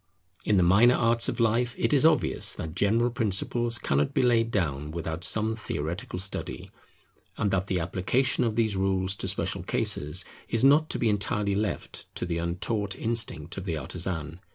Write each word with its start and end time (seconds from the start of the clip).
In 0.43 0.57
the 0.57 0.63
minor 0.63 0.95
arts 0.95 1.29
of 1.29 1.39
life, 1.39 1.75
it 1.77 1.93
is 1.93 2.07
obvious 2.07 2.55
that 2.55 2.73
general 2.73 3.11
principles 3.11 3.77
cannot 3.77 4.15
be 4.15 4.23
laid 4.23 4.49
down 4.49 4.89
without 4.89 5.23
some 5.23 5.55
theoretical 5.55 6.17
study; 6.17 6.71
and 7.37 7.51
that 7.51 7.67
the 7.67 7.79
application 7.79 8.43
of 8.43 8.55
these 8.55 8.75
rules 8.75 9.15
to 9.17 9.27
special 9.27 9.61
cases 9.61 10.25
is 10.49 10.63
not 10.65 10.89
to 10.89 10.97
be 10.97 11.07
entirely 11.07 11.53
left 11.53 12.07
to 12.15 12.25
the 12.25 12.39
untaught 12.39 12.95
instinct 12.95 13.57
of 13.57 13.65
the 13.65 13.77
artisan. 13.77 14.39